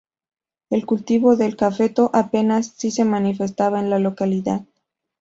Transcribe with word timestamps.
El 0.71 0.87
cultivo 0.87 1.35
del 1.35 1.55
cafeto 1.55 2.09
apenas 2.11 2.73
si 2.75 2.89
se 2.89 3.05
manifestaba 3.05 3.79
en 3.79 3.91
la 3.91 3.99
localidad. 3.99 4.63